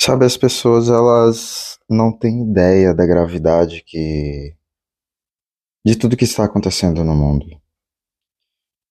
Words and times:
Sabe, 0.00 0.24
as 0.24 0.36
pessoas 0.36 0.88
elas 0.88 1.78
não 1.88 2.10
têm 2.10 2.42
ideia 2.50 2.92
da 2.92 3.06
gravidade 3.06 3.84
que 3.86 4.56
de 5.84 5.96
tudo 5.96 6.16
que 6.16 6.24
está 6.24 6.44
acontecendo 6.44 7.04
no 7.04 7.14
mundo. 7.14 7.46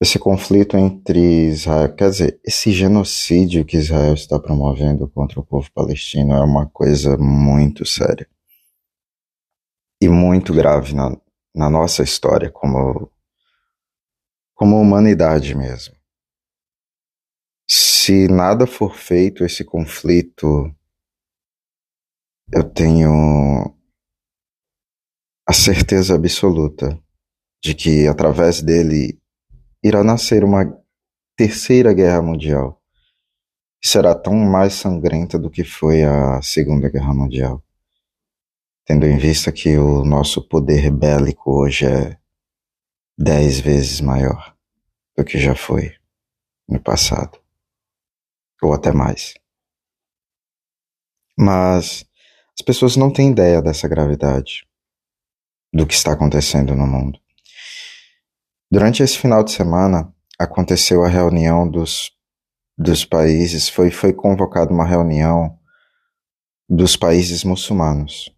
Esse 0.01 0.17
conflito 0.17 0.77
entre 0.77 1.47
Israel, 1.47 1.93
quer 1.95 2.09
dizer, 2.09 2.41
esse 2.43 2.71
genocídio 2.71 3.63
que 3.63 3.77
Israel 3.77 4.13
está 4.13 4.39
promovendo 4.39 5.07
contra 5.07 5.39
o 5.39 5.45
povo 5.45 5.71
palestino 5.73 6.33
é 6.33 6.43
uma 6.43 6.67
coisa 6.67 7.17
muito 7.17 7.85
séria 7.85 8.27
e 10.01 10.09
muito 10.09 10.53
grave 10.53 10.95
na, 10.95 11.15
na 11.53 11.69
nossa 11.69 12.01
história 12.03 12.49
como 12.49 13.11
como 14.55 14.79
humanidade 14.79 15.55
mesmo. 15.55 16.00
Se 18.03 18.27
nada 18.27 18.65
for 18.65 18.95
feito, 18.95 19.45
esse 19.45 19.63
conflito 19.63 20.75
eu 22.51 22.67
tenho 22.67 23.77
a 25.47 25.53
certeza 25.53 26.15
absoluta 26.15 26.99
de 27.63 27.75
que 27.75 28.07
através 28.07 28.59
dele 28.59 29.21
irá 29.83 30.03
nascer 30.03 30.43
uma 30.43 30.65
terceira 31.37 31.93
guerra 31.93 32.23
mundial, 32.23 32.81
que 33.79 33.87
será 33.87 34.15
tão 34.15 34.33
mais 34.33 34.73
sangrenta 34.73 35.37
do 35.37 35.51
que 35.51 35.63
foi 35.63 36.01
a 36.03 36.41
Segunda 36.41 36.89
Guerra 36.89 37.13
Mundial, 37.13 37.63
tendo 38.83 39.05
em 39.05 39.19
vista 39.19 39.51
que 39.51 39.77
o 39.77 40.03
nosso 40.03 40.41
poder 40.49 40.89
bélico 40.89 41.51
hoje 41.51 41.85
é 41.85 42.17
dez 43.15 43.59
vezes 43.59 44.01
maior 44.01 44.57
do 45.15 45.23
que 45.23 45.37
já 45.37 45.55
foi 45.55 45.95
no 46.67 46.81
passado, 46.81 47.40
ou 48.61 48.73
até 48.73 48.91
mais. 48.91 49.33
Mas 51.37 52.05
as 52.57 52.63
pessoas 52.63 52.95
não 52.95 53.11
têm 53.11 53.31
ideia 53.31 53.61
dessa 53.61 53.87
gravidade, 53.87 54.67
do 55.73 55.87
que 55.87 55.93
está 55.93 56.13
acontecendo 56.13 56.75
no 56.75 56.85
mundo. 56.85 57.19
Durante 58.69 59.01
esse 59.01 59.17
final 59.17 59.43
de 59.43 59.51
semana, 59.51 60.13
aconteceu 60.39 61.03
a 61.03 61.07
reunião 61.07 61.69
dos, 61.69 62.11
dos 62.77 63.03
países, 63.05 63.67
foi, 63.67 63.91
foi 63.91 64.13
convocada 64.13 64.71
uma 64.71 64.85
reunião 64.85 65.59
dos 66.69 66.95
países 66.95 67.43
muçulmanos. 67.43 68.33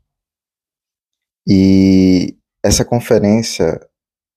E 1.48 2.38
essa 2.64 2.86
conferência 2.86 3.80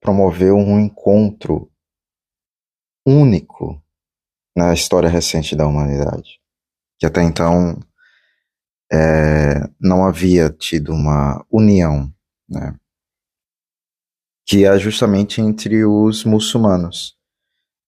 promoveu 0.00 0.56
um 0.56 0.78
encontro 0.78 1.70
único 3.06 3.82
na 4.56 4.72
história 4.72 5.08
recente 5.08 5.54
da 5.54 5.66
humanidade, 5.66 6.40
que 6.98 7.06
até 7.06 7.22
então 7.22 7.78
é, 8.90 9.68
não 9.80 10.06
havia 10.06 10.48
tido 10.48 10.92
uma 10.92 11.44
união, 11.50 12.10
né, 12.48 12.74
que 14.46 14.64
é 14.64 14.78
justamente 14.78 15.40
entre 15.40 15.84
os 15.84 16.24
muçulmanos. 16.24 17.16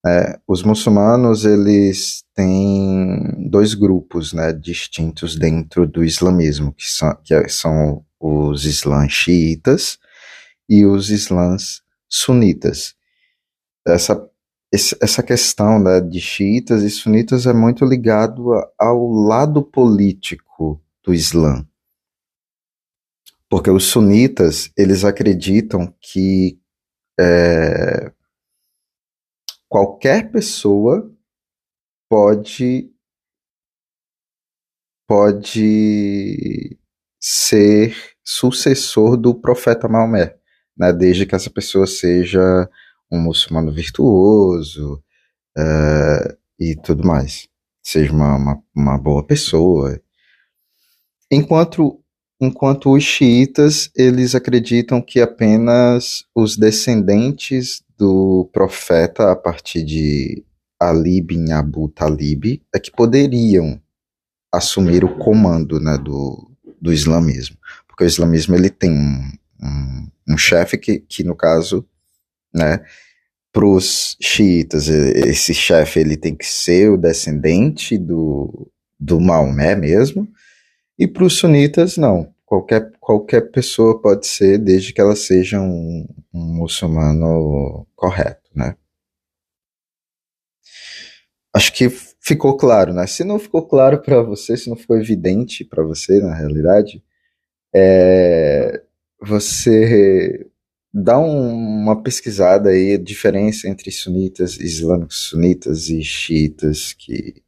É, 0.07 0.39
os 0.47 0.63
muçulmanos 0.63 1.45
eles 1.45 2.25
têm 2.35 3.49
dois 3.51 3.75
grupos 3.75 4.33
né, 4.33 4.53
distintos 4.53 5.37
dentro 5.37 5.87
do 5.87 6.05
islamismo, 6.05 6.73
que 6.73 6.85
são, 6.85 7.17
que 7.25 7.35
é, 7.35 7.49
são 7.49 8.05
os 8.21 8.65
islãs 8.65 9.13
xiitas 9.13 9.99
e 10.69 10.85
os 10.85 11.11
islãs 11.11 11.83
sunitas. 12.09 12.95
Essa, 13.87 14.29
essa 14.73 15.23
questão 15.23 15.79
né, 15.79 16.01
de 16.01 16.21
xiitas 16.21 16.83
e 16.83 16.91
sunitas 16.91 17.47
é 17.47 17.53
muito 17.53 17.85
ligado 17.85 18.53
ao 18.79 19.11
lado 19.11 19.63
político 19.63 20.83
do 21.03 21.15
Islã. 21.15 21.67
Porque 23.49 23.71
os 23.71 23.85
sunitas, 23.85 24.71
eles 24.77 25.05
acreditam 25.05 25.95
que 26.01 26.61
é, 27.19 28.13
qualquer 29.69 30.31
pessoa 30.31 31.11
pode 32.11 32.93
pode 35.07 36.79
ser 37.19 37.97
sucessor 38.23 39.17
do 39.17 39.35
profeta 39.35 39.89
Maomé, 39.89 40.37
né, 40.77 40.93
desde 40.93 41.25
que 41.25 41.35
essa 41.35 41.49
pessoa 41.49 41.87
seja 41.87 42.69
um 43.11 43.21
muçulmano 43.21 43.73
virtuoso 43.73 45.03
uh, 45.57 46.37
e 46.59 46.77
tudo 46.77 47.07
mais, 47.07 47.49
seja 47.83 48.13
uma, 48.13 48.37
uma, 48.37 48.63
uma 48.75 48.99
boa 48.99 49.25
pessoa 49.25 50.01
Enquanto, 51.31 52.01
enquanto 52.41 52.91
os 52.91 53.05
xiitas, 53.05 53.91
eles 53.95 54.35
acreditam 54.35 55.03
que 55.03 55.21
apenas 55.21 56.25
os 56.35 56.57
descendentes 56.57 57.83
do 57.99 58.49
profeta, 58.51 59.31
a 59.31 59.37
partir 59.37 59.85
de 59.85 60.43
Ali 60.81 61.21
bin 61.21 61.53
Abu 61.53 61.89
Talib, 61.89 62.63
é 62.75 62.79
que 62.79 62.91
poderiam 62.91 63.79
assumir 64.51 65.05
o 65.05 65.19
comando 65.19 65.79
né, 65.79 65.99
do, 65.99 66.51
do 66.81 66.93
islamismo. 66.93 67.59
Porque 67.87 68.05
o 68.05 68.07
islamismo 68.07 68.55
ele 68.55 68.71
tem 68.71 68.91
um, 68.91 69.31
um, 69.63 70.09
um 70.31 70.39
chefe 70.39 70.79
que, 70.79 71.01
que, 71.01 71.23
no 71.23 71.37
caso, 71.37 71.87
né, 72.55 72.85
para 73.53 73.67
os 73.67 74.17
xiitas, 74.21 74.89
esse 74.89 75.55
chefe 75.55 76.01
ele 76.01 76.17
tem 76.17 76.35
que 76.37 76.47
ser 76.47 76.91
o 76.91 76.97
descendente 76.97 77.99
do, 77.99 78.71
do 78.99 79.21
Maomé 79.21 79.75
mesmo, 79.75 80.29
e 80.99 81.07
para 81.07 81.25
os 81.25 81.39
sunitas, 81.39 81.97
não. 81.97 82.33
Qualquer, 82.45 82.93
qualquer 82.99 83.51
pessoa 83.51 84.01
pode 84.01 84.27
ser, 84.27 84.59
desde 84.59 84.93
que 84.93 85.01
ela 85.01 85.15
seja 85.15 85.61
um, 85.61 86.07
um 86.33 86.41
muçulmano 86.57 87.87
correto, 87.95 88.51
né? 88.55 88.75
Acho 91.55 91.73
que 91.73 91.89
ficou 92.21 92.57
claro, 92.57 92.93
né? 92.93 93.07
Se 93.07 93.25
não 93.25 93.39
ficou 93.39 93.67
claro 93.67 94.01
para 94.01 94.23
você, 94.23 94.57
se 94.57 94.69
não 94.69 94.77
ficou 94.77 94.97
evidente 94.97 95.65
para 95.65 95.83
você, 95.83 96.21
na 96.21 96.35
realidade, 96.35 97.03
é, 97.75 98.83
você 99.21 100.47
dá 100.93 101.19
um, 101.19 101.83
uma 101.83 102.03
pesquisada 102.03 102.71
aí, 102.71 102.95
a 102.95 102.99
diferença 102.99 103.69
entre 103.69 103.91
sunitas, 103.91 104.59
islâmicos 104.59 105.29
sunitas 105.29 105.89
e 105.89 106.03
xiitas, 106.03 106.93
que 106.93 107.43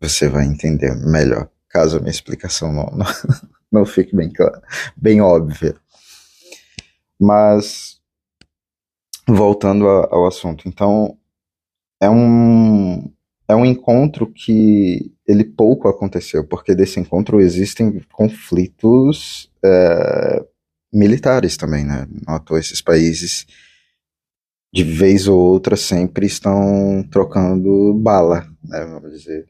você 0.00 0.28
vai 0.28 0.46
entender 0.46 0.94
melhor 0.94 1.48
caso 1.76 1.98
a 1.98 2.00
minha 2.00 2.10
explicação 2.10 2.72
não, 2.72 2.86
não, 2.96 3.06
não 3.70 3.84
fique 3.84 4.16
bem 4.16 4.30
clara, 4.30 4.62
bem 4.96 5.20
óbvia. 5.20 5.76
Mas, 7.20 8.00
voltando 9.28 9.86
a, 9.88 10.08
ao 10.10 10.26
assunto, 10.26 10.66
então, 10.66 11.18
é 12.00 12.08
um, 12.08 13.12
é 13.46 13.54
um 13.54 13.64
encontro 13.64 14.26
que 14.26 15.12
ele 15.26 15.44
pouco 15.44 15.88
aconteceu, 15.88 16.46
porque 16.46 16.74
desse 16.74 16.98
encontro 16.98 17.40
existem 17.40 18.00
conflitos 18.12 19.50
é, 19.62 20.44
militares 20.96 21.56
também, 21.56 21.84
né? 21.84 22.06
Notou 22.26 22.58
esses 22.58 22.80
países 22.80 23.46
de 24.72 24.84
vez 24.84 25.26
ou 25.26 25.38
outra 25.38 25.76
sempre 25.76 26.26
estão 26.26 27.02
trocando 27.10 27.94
bala, 27.94 28.46
né, 28.62 28.84
vamos 28.84 29.10
dizer 29.10 29.46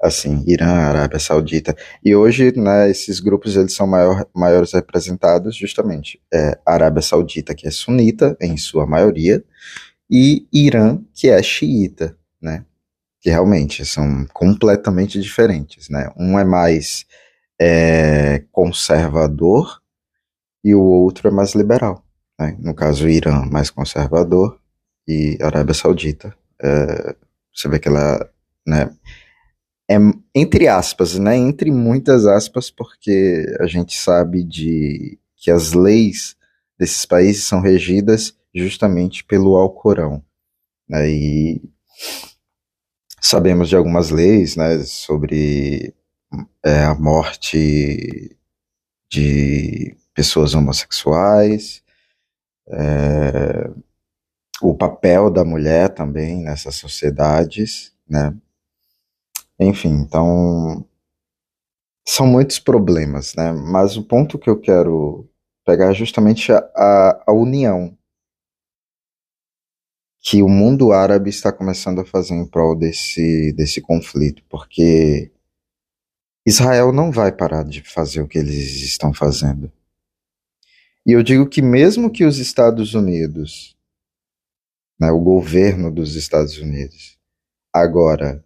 assim, 0.00 0.42
Irã, 0.46 0.66
Arábia 0.66 1.18
Saudita. 1.18 1.76
E 2.02 2.16
hoje, 2.16 2.58
né, 2.58 2.88
esses 2.88 3.20
grupos 3.20 3.56
eles 3.56 3.74
são 3.74 3.86
maior, 3.86 4.26
maiores 4.34 4.72
representados 4.72 5.54
justamente 5.54 6.18
é, 6.32 6.58
Arábia 6.64 7.02
Saudita, 7.02 7.54
que 7.54 7.68
é 7.68 7.70
sunita 7.70 8.34
em 8.40 8.56
sua 8.56 8.86
maioria, 8.86 9.44
e 10.10 10.46
Irã, 10.50 10.98
que 11.12 11.28
é 11.28 11.42
xiita, 11.42 12.16
né? 12.40 12.64
Que 13.20 13.28
realmente 13.28 13.84
são 13.84 14.26
completamente 14.32 15.20
diferentes, 15.20 15.90
né? 15.90 16.10
Um 16.16 16.38
é 16.38 16.44
mais 16.44 17.04
é, 17.60 18.42
conservador 18.50 19.80
e 20.64 20.74
o 20.74 20.82
outro 20.82 21.28
é 21.28 21.30
mais 21.30 21.54
liberal. 21.54 22.04
Né? 22.38 22.56
No 22.58 22.74
caso, 22.74 23.06
o 23.06 23.08
Irã 23.08 23.44
mais 23.50 23.70
conservador 23.70 24.58
e 25.06 25.38
Arábia 25.40 25.74
Saudita. 25.74 26.34
É, 26.62 27.16
você 27.54 27.68
vê 27.68 27.78
que 27.78 27.88
ela 27.88 28.28
né, 28.66 28.90
é 29.90 29.96
entre 30.34 30.68
aspas, 30.68 31.18
né? 31.18 31.36
Entre 31.36 31.70
muitas 31.70 32.26
aspas, 32.26 32.70
porque 32.70 33.44
a 33.58 33.66
gente 33.66 33.96
sabe 33.96 34.44
de 34.44 35.18
que 35.36 35.50
as 35.50 35.72
leis 35.72 36.36
desses 36.78 37.04
países 37.04 37.44
são 37.44 37.60
regidas 37.60 38.34
justamente 38.54 39.24
pelo 39.24 39.56
Alcorão. 39.56 40.22
Né? 40.88 41.10
E 41.10 41.62
sabemos 43.20 43.68
de 43.68 43.76
algumas 43.76 44.10
leis, 44.10 44.56
né, 44.56 44.78
sobre 44.80 45.94
é, 46.64 46.84
a 46.84 46.94
morte 46.94 48.36
de 49.10 49.96
pessoas 50.20 50.54
homossexuais, 50.54 51.82
é, 52.68 53.70
o 54.60 54.74
papel 54.74 55.30
da 55.30 55.46
mulher 55.46 55.88
também 55.94 56.42
nessas 56.42 56.74
sociedades, 56.74 57.94
né? 58.06 58.36
Enfim, 59.58 59.88
então 59.88 60.86
são 62.06 62.26
muitos 62.26 62.58
problemas, 62.58 63.34
né? 63.34 63.50
Mas 63.50 63.96
o 63.96 64.02
ponto 64.02 64.38
que 64.38 64.50
eu 64.50 64.60
quero 64.60 65.26
pegar 65.64 65.90
é 65.90 65.94
justamente 65.94 66.52
a, 66.52 66.58
a, 66.76 67.24
a 67.28 67.32
união 67.32 67.96
que 70.20 70.42
o 70.42 70.50
mundo 70.50 70.92
árabe 70.92 71.30
está 71.30 71.50
começando 71.50 72.02
a 72.02 72.04
fazer 72.04 72.34
em 72.34 72.46
prol 72.46 72.76
desse, 72.76 73.54
desse 73.54 73.80
conflito, 73.80 74.44
porque 74.50 75.32
Israel 76.46 76.92
não 76.92 77.10
vai 77.10 77.32
parar 77.32 77.64
de 77.64 77.82
fazer 77.82 78.20
o 78.20 78.28
que 78.28 78.36
eles 78.36 78.82
estão 78.82 79.14
fazendo. 79.14 79.72
E 81.06 81.12
eu 81.12 81.22
digo 81.22 81.48
que 81.48 81.62
mesmo 81.62 82.10
que 82.10 82.24
os 82.24 82.38
Estados 82.38 82.94
Unidos, 82.94 83.76
né, 84.98 85.10
o 85.10 85.20
governo 85.20 85.90
dos 85.90 86.14
Estados 86.14 86.58
Unidos, 86.58 87.18
agora 87.72 88.44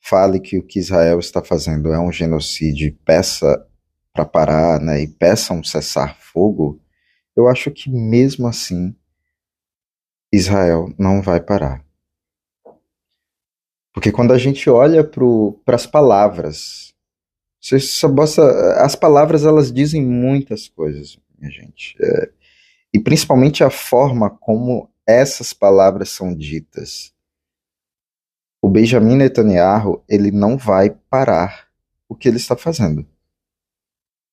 fale 0.00 0.38
que 0.40 0.58
o 0.58 0.62
que 0.62 0.78
Israel 0.78 1.18
está 1.18 1.42
fazendo 1.42 1.92
é 1.92 1.98
um 1.98 2.12
genocídio 2.12 2.86
e 2.86 2.92
peça 2.92 3.66
para 4.12 4.24
parar, 4.24 4.80
né, 4.80 5.02
e 5.02 5.08
peça 5.08 5.52
um 5.52 5.62
cessar-fogo, 5.62 6.80
eu 7.36 7.48
acho 7.48 7.70
que 7.70 7.90
mesmo 7.90 8.46
assim 8.46 8.94
Israel 10.32 10.92
não 10.98 11.22
vai 11.22 11.40
parar. 11.40 11.84
Porque 13.92 14.12
quando 14.12 14.32
a 14.32 14.38
gente 14.38 14.70
olha 14.70 15.02
para 15.02 15.74
as 15.74 15.86
palavras, 15.86 16.94
você 17.60 17.80
só 17.80 18.08
as 18.76 18.94
palavras 18.94 19.44
elas 19.44 19.72
dizem 19.72 20.04
muitas 20.04 20.68
coisas, 20.68 21.18
minha 21.38 21.50
gente. 21.50 21.96
É, 22.00 22.30
e 22.92 22.98
principalmente 22.98 23.62
a 23.62 23.70
forma 23.70 24.30
como 24.30 24.90
essas 25.06 25.52
palavras 25.52 26.10
são 26.10 26.34
ditas. 26.34 27.14
O 28.60 28.68
Benjamin 28.68 29.16
Netanyahu, 29.16 30.02
ele 30.08 30.30
não 30.30 30.56
vai 30.56 30.90
parar 30.90 31.68
o 32.08 32.14
que 32.14 32.28
ele 32.28 32.38
está 32.38 32.56
fazendo. 32.56 33.06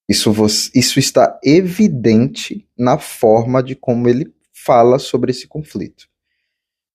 Isso, 0.08 0.32
isso 0.74 1.00
está 1.00 1.40
evidente 1.44 2.68
na 2.78 2.98
forma 2.98 3.62
de 3.64 3.76
como 3.76 4.08
ele 4.08 4.34
fala 4.54 5.00
sobre 5.00 5.32
esse 5.32 5.48
conflito, 5.48 6.08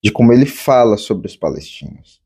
de 0.03 0.13
como 0.13 0.33
ele 0.33 0.47
fala 0.47 0.97
sobre 0.97 1.27
os 1.27 1.37
palestinos. 1.37 2.21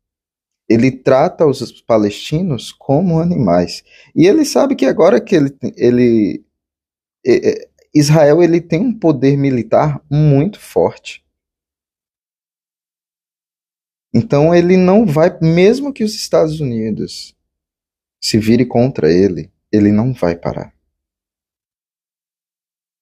Ele 0.68 0.90
trata 0.90 1.46
os 1.46 1.80
palestinos 1.82 2.72
como 2.72 3.18
animais. 3.18 3.84
E 4.14 4.26
ele 4.26 4.44
sabe 4.44 4.74
que 4.74 4.86
agora 4.86 5.20
que 5.20 5.34
ele, 5.34 5.56
ele 5.76 6.44
Israel 7.94 8.42
ele 8.42 8.60
tem 8.60 8.80
um 8.80 8.98
poder 8.98 9.36
militar 9.36 10.04
muito 10.10 10.58
forte. 10.58 11.24
Então 14.12 14.54
ele 14.54 14.76
não 14.76 15.06
vai, 15.06 15.38
mesmo 15.40 15.92
que 15.92 16.02
os 16.02 16.14
Estados 16.14 16.60
Unidos 16.60 17.36
se 18.20 18.38
vire 18.38 18.66
contra 18.66 19.12
ele, 19.12 19.52
ele 19.70 19.92
não 19.92 20.12
vai 20.12 20.34
parar. 20.34 20.74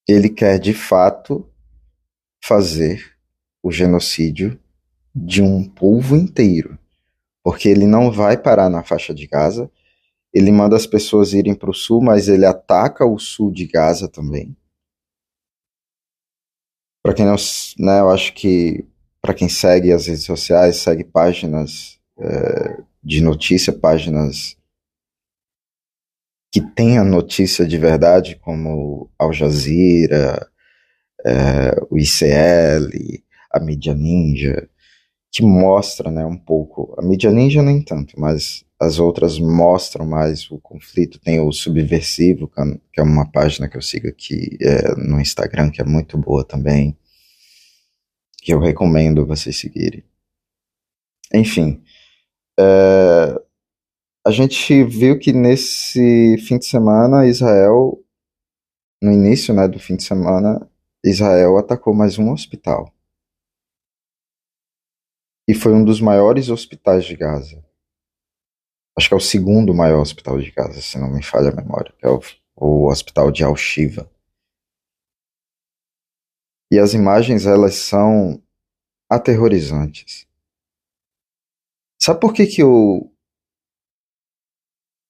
Ele 0.06 0.28
quer 0.28 0.58
de 0.58 0.74
fato 0.74 1.48
fazer 2.42 3.16
o 3.62 3.70
genocídio 3.70 4.58
de 5.14 5.40
um 5.40 5.68
povo 5.68 6.16
inteiro, 6.16 6.78
porque 7.42 7.68
ele 7.68 7.86
não 7.86 8.10
vai 8.10 8.36
parar 8.36 8.68
na 8.68 8.82
faixa 8.82 9.14
de 9.14 9.26
Gaza. 9.26 9.70
Ele 10.34 10.50
manda 10.50 10.74
as 10.74 10.86
pessoas 10.86 11.32
irem 11.32 11.54
para 11.54 11.70
o 11.70 11.74
sul, 11.74 12.02
mas 12.02 12.26
ele 12.26 12.44
ataca 12.44 13.06
o 13.06 13.18
sul 13.18 13.52
de 13.52 13.66
Gaza 13.66 14.08
também. 14.08 14.56
Para 17.02 17.14
quem 17.14 17.26
não, 17.26 17.36
né, 17.78 18.00
eu 18.00 18.10
acho 18.10 18.32
que 18.32 18.84
para 19.20 19.34
quem 19.34 19.48
segue 19.48 19.92
as 19.92 20.06
redes 20.06 20.24
sociais, 20.24 20.76
segue 20.76 21.04
páginas 21.04 21.98
é, 22.18 22.80
de 23.02 23.20
notícia, 23.20 23.72
páginas 23.72 24.56
que 26.50 26.60
tenha 26.60 27.02
notícia 27.02 27.66
de 27.66 27.78
verdade, 27.78 28.36
como 28.36 29.10
Al 29.18 29.32
Jazeera, 29.32 30.46
é, 31.24 31.80
o 31.88 31.96
ICL, 31.96 33.22
a 33.50 33.58
mídia 33.58 33.94
ninja, 33.94 34.68
que 35.32 35.42
mostra 35.42 36.10
né, 36.10 36.26
um 36.26 36.36
pouco. 36.36 36.94
A 36.98 37.02
mídia 37.02 37.32
ninja 37.32 37.62
nem 37.62 37.80
tanto, 37.82 38.20
mas 38.20 38.64
as 38.78 38.98
outras 38.98 39.38
mostram 39.38 40.06
mais 40.06 40.50
o 40.50 40.58
conflito. 40.58 41.18
Tem 41.18 41.40
o 41.40 41.50
Subversivo, 41.50 42.50
que 42.92 43.00
é 43.00 43.02
uma 43.02 43.24
página 43.24 43.66
que 43.66 43.76
eu 43.76 43.82
sigo 43.82 44.08
aqui 44.08 44.58
é, 44.60 44.94
no 44.96 45.18
Instagram, 45.18 45.70
que 45.70 45.80
é 45.80 45.84
muito 45.84 46.18
boa 46.18 46.44
também, 46.44 46.94
que 48.42 48.52
eu 48.52 48.60
recomendo 48.60 49.26
vocês 49.26 49.56
seguirem. 49.56 50.04
Enfim, 51.32 51.82
é, 52.60 53.40
a 54.26 54.30
gente 54.30 54.84
viu 54.84 55.18
que 55.18 55.32
nesse 55.32 56.36
fim 56.46 56.58
de 56.58 56.66
semana, 56.66 57.26
Israel, 57.26 57.98
no 59.02 59.10
início 59.10 59.54
né, 59.54 59.66
do 59.66 59.78
fim 59.78 59.96
de 59.96 60.02
semana, 60.02 60.68
Israel 61.02 61.56
atacou 61.56 61.94
mais 61.94 62.18
um 62.18 62.30
hospital. 62.30 62.92
E 65.48 65.54
foi 65.54 65.72
um 65.72 65.84
dos 65.84 66.00
maiores 66.00 66.48
hospitais 66.48 67.04
de 67.04 67.16
Gaza. 67.16 67.64
Acho 68.96 69.08
que 69.08 69.14
é 69.14 69.16
o 69.16 69.20
segundo 69.20 69.74
maior 69.74 70.00
hospital 70.00 70.38
de 70.38 70.50
Gaza, 70.50 70.80
se 70.80 70.98
não 70.98 71.12
me 71.12 71.22
falha 71.22 71.50
a 71.50 71.54
memória, 71.54 71.92
que 71.98 72.06
é 72.06 72.10
o, 72.10 72.20
o 72.56 72.90
hospital 72.90 73.30
de 73.30 73.42
Al-Shiva. 73.42 74.10
E 76.70 76.78
as 76.78 76.94
imagens, 76.94 77.46
elas 77.46 77.74
são 77.74 78.42
aterrorizantes. 79.10 80.26
Sabe 82.00 82.20
por 82.20 82.32
que, 82.32 82.46
que 82.46 82.62
eu 82.62 83.12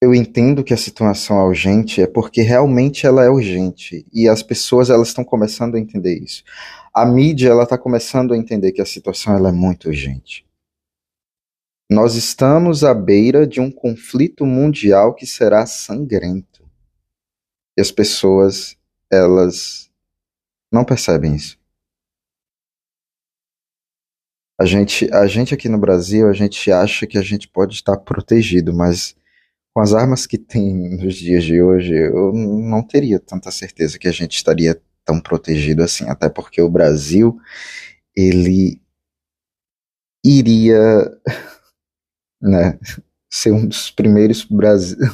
eu 0.03 0.13
entendo 0.13 0.65
que 0.65 0.75
a 0.75 0.77
situação 0.77 1.39
é 1.39 1.45
urgente 1.45 2.03
é 2.03 2.09
porque 2.09 2.43
realmente 2.43 3.07
ela 3.07 3.25
é 3.25 3.31
urgente 3.31 4.05
e 4.13 4.29
as 4.29 4.43
pessoas 4.43 4.91
elas 4.91 5.09
estão 5.09 5.25
começando 5.25 5.77
a 5.77 5.79
entender 5.79 6.19
isso. 6.19 6.43
A 6.95 7.07
mídia 7.07 7.49
ela 7.49 7.63
está 7.63 7.79
começando 7.79 8.35
a 8.35 8.37
entender 8.37 8.73
que 8.73 8.83
a 8.83 8.87
situação 8.87 9.35
ela 9.35 9.49
é 9.49 9.53
muito 9.53 9.89
urgente. 9.89 10.47
Nós 11.91 12.15
estamos 12.15 12.85
à 12.85 12.93
beira 12.93 13.47
de 13.47 13.61
um 13.61 13.71
conflito 13.71 14.45
mundial 14.45 15.15
que 15.15 15.27
será 15.27 15.65
sangrento. 15.65 16.69
E 17.77 17.81
as 17.81 17.91
pessoas 17.91 18.77
elas 19.11 19.91
não 20.71 20.85
percebem 20.85 21.35
isso. 21.35 21.59
A 24.59 24.65
gente, 24.67 25.13
a 25.13 25.27
gente 25.27 25.55
aqui 25.55 25.69
no 25.69 25.79
Brasil, 25.79 26.29
a 26.29 26.33
gente 26.33 26.71
acha 26.71 27.07
que 27.07 27.19
a 27.19 27.23
gente 27.23 27.49
pode 27.49 27.75
estar 27.75 27.97
protegido, 27.97 28.73
mas 28.73 29.17
com 29.75 29.81
as 29.81 29.95
armas 29.95 30.27
que 30.27 30.39
tem 30.39 30.97
nos 30.97 31.15
dias 31.15 31.43
de 31.43 31.61
hoje, 31.61 31.95
eu 31.95 32.33
não 32.33 32.83
teria 32.83 33.19
tanta 33.19 33.51
certeza 33.51 33.99
que 33.99 34.07
a 34.07 34.13
gente 34.13 34.37
estaria 34.37 34.81
tão 35.05 35.21
protegido 35.21 35.83
assim, 35.83 36.09
até 36.09 36.29
porque 36.29 36.61
o 36.61 36.71
Brasil 36.71 37.39
ele 38.17 38.81
iria, 40.25 41.11
né, 42.41 42.79
ser 43.31 43.53
um 43.53 43.67
dos 43.67 43.91
primeiros 43.91 44.47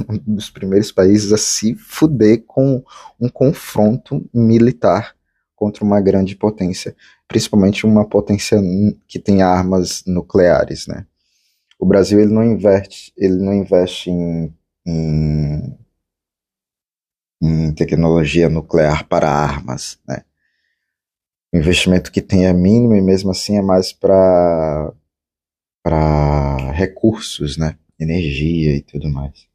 um 0.09 0.35
dos 0.35 0.51
primeiros 0.51 0.93
países 0.93 1.33
a 1.33 1.39
se 1.39 1.75
fuder 1.77 2.45
com 2.47 2.85
um 3.21 3.29
confronto 3.29 4.29
militar 4.35 5.17
contra 5.55 5.85
uma 5.85 6.01
grande 6.01 6.37
potência, 6.37 6.95
principalmente 7.27 7.87
uma 7.87 8.09
potência 8.09 8.61
que 9.07 9.19
tem 9.19 9.43
armas 9.43 10.05
nucleares, 10.07 10.87
né? 10.87 11.07
o 11.79 11.87
Brasil 11.87 12.19
ele 12.19 12.33
não 12.33 12.43
investe, 12.43 13.13
ele 13.17 13.37
não 13.37 13.55
investe 13.55 14.11
em, 14.11 14.53
em, 14.85 15.79
em 17.41 17.73
tecnologia 17.73 18.49
nuclear 18.49 19.07
para 19.07 19.31
armas, 19.31 19.99
né? 20.07 20.25
Investimento 21.53 22.13
que 22.13 22.21
tem 22.21 22.47
é 22.47 22.53
mínimo 22.53 22.95
e 22.95 23.01
mesmo 23.01 23.31
assim 23.31 23.57
é 23.57 23.63
mais 23.63 23.93
para 23.93 24.93
para 25.83 26.73
recursos, 26.73 27.57
né? 27.57 27.79
Energia 27.99 28.77
e 28.77 28.83
tudo 28.83 29.09
mais. 29.09 29.49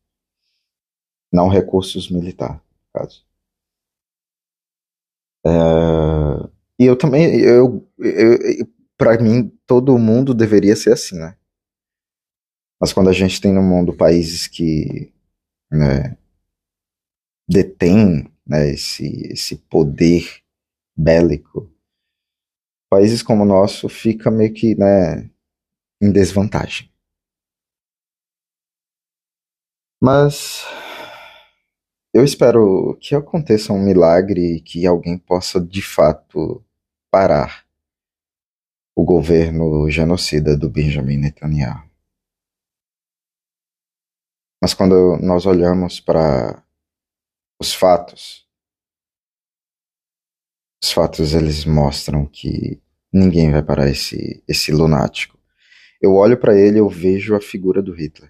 Não 1.31 1.47
recursos 1.47 2.09
militares, 2.09 2.57
no 2.57 2.99
caso. 2.99 3.25
É, 5.45 5.49
e 6.79 6.85
eu 6.85 6.95
também, 6.95 7.39
eu, 7.41 7.87
eu 7.99 8.67
para 8.97 9.21
mim, 9.21 9.51
todo 9.67 9.97
mundo 9.97 10.33
deveria 10.33 10.75
ser 10.75 10.93
assim, 10.93 11.17
né? 11.17 11.35
Mas 12.79 12.93
quando 12.93 13.09
a 13.09 13.13
gente 13.13 13.39
tem 13.39 13.53
no 13.53 13.61
mundo 13.61 13.93
países 13.93 14.47
que 14.47 15.13
né, 15.71 16.17
detêm 17.47 18.31
né, 18.45 18.69
esse, 18.69 19.27
esse 19.31 19.55
poder 19.55 20.43
bélico, 20.95 21.71
países 22.89 23.23
como 23.23 23.43
o 23.43 23.47
nosso 23.47 23.89
fica 23.89 24.29
meio 24.29 24.53
que 24.53 24.75
né, 24.75 25.29
em 26.01 26.11
desvantagem. 26.11 26.91
Mas 30.01 30.63
eu 32.13 32.23
espero 32.23 32.97
que 32.99 33.15
aconteça 33.15 33.73
um 33.73 33.83
milagre 33.83 34.57
e 34.57 34.61
que 34.61 34.85
alguém 34.85 35.17
possa 35.17 35.59
de 35.59 35.81
fato 35.81 36.63
parar 37.09 37.65
o 38.95 39.03
governo 39.03 39.89
genocida 39.89 40.55
do 40.55 40.69
Benjamin 40.69 41.17
Netanyahu. 41.17 41.89
Mas 44.61 44.73
quando 44.73 45.17
nós 45.17 45.45
olhamos 45.45 45.99
para 45.99 46.63
os 47.63 47.73
fatos, 47.73 48.45
os 50.83 50.91
fatos 50.91 51.33
eles 51.33 51.63
mostram 51.63 52.25
que 52.25 52.81
ninguém 53.11 53.49
vai 53.49 53.63
parar 53.63 53.89
esse, 53.89 54.43
esse 54.45 54.69
lunático. 54.69 55.39
Eu 56.01 56.13
olho 56.15 56.37
para 56.37 56.59
ele, 56.59 56.81
eu 56.81 56.89
vejo 56.89 57.33
a 57.33 57.39
figura 57.39 57.81
do 57.81 57.93
Hitler. 57.93 58.29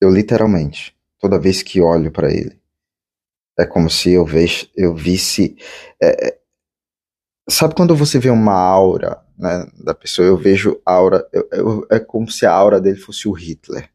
Eu 0.00 0.08
literalmente, 0.08 0.96
toda 1.18 1.40
vez 1.40 1.64
que 1.64 1.80
olho 1.80 2.12
para 2.12 2.32
ele, 2.32 2.62
é 3.58 3.66
como 3.66 3.90
se 3.90 4.12
eu, 4.12 4.24
vejo, 4.24 4.70
eu 4.76 4.94
visse. 4.94 5.56
É, 6.00 6.28
é, 6.28 6.40
sabe 7.48 7.74
quando 7.74 7.96
você 7.96 8.20
vê 8.20 8.30
uma 8.30 8.54
aura 8.54 9.20
né, 9.36 9.68
da 9.82 9.96
pessoa? 9.96 10.28
Eu 10.28 10.36
vejo 10.36 10.80
aura. 10.86 11.28
Eu, 11.32 11.48
eu, 11.50 11.86
é 11.90 11.98
como 11.98 12.30
se 12.30 12.46
a 12.46 12.52
aura 12.52 12.80
dele 12.80 13.00
fosse 13.00 13.26
o 13.26 13.32
Hitler. 13.32 13.92